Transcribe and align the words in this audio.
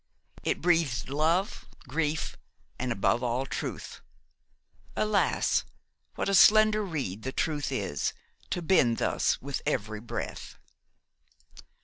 It 0.41 0.61
breathed 0.61 1.09
love, 1.09 1.67
grief, 1.87 2.35
and, 2.79 2.91
above 2.91 3.21
all, 3.21 3.45
truth. 3.45 4.01
Alas! 4.95 5.63
what 6.15 6.27
a 6.27 6.33
slender 6.33 6.81
reed 6.83 7.21
the 7.21 7.31
truth 7.31 7.71
is, 7.71 8.11
to 8.49 8.63
bend 8.63 8.97
thus 8.97 9.39
with 9.43 9.61
every 9.63 9.99
breath! 9.99 10.57